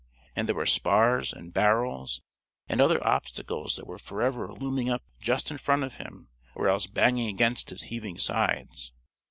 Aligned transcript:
And 0.35 0.47
there 0.47 0.55
were 0.55 0.65
spars 0.65 1.31
and 1.31 1.53
barrels 1.53 2.23
and 2.67 2.81
other 2.81 3.05
obstacles 3.07 3.75
that 3.75 3.85
were 3.85 3.99
forever 3.99 4.51
looming 4.51 4.89
up 4.89 5.03
just 5.21 5.51
in 5.51 5.59
front 5.59 5.83
of 5.83 5.97
him 5.97 6.27
or 6.55 6.67
else 6.69 6.87
banging 6.87 7.27
against 7.27 7.69
his 7.69 7.83
heaving 7.83 8.17
sides. 8.17 8.93